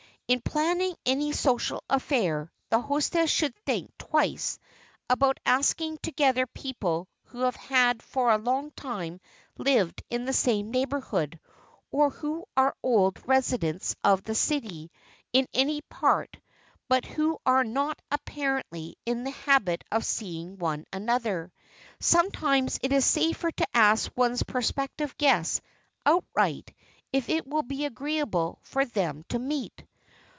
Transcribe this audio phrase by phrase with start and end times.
[0.27, 4.59] In planning any social affair the hostess should think twice
[5.09, 9.19] about asking together people who have for a long time
[9.57, 11.37] lived in the same neighborhood
[11.91, 14.89] or who are old residents of the city
[15.33, 16.37] in any part
[16.87, 21.51] but who are not apparently in the habit of seeing one another.
[21.99, 25.59] Sometimes it is safer to ask one's prospective guests
[26.05, 26.73] outright
[27.11, 29.83] if it will be agreeable for them to meet.